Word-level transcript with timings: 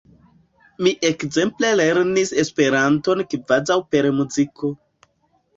Mi 0.85 0.93
ekzemple 1.09 1.69
lernis 1.81 2.33
Esperanton 2.45 3.21
kvazaŭ 3.35 3.81
per 3.93 4.11
muziko. 4.23 4.73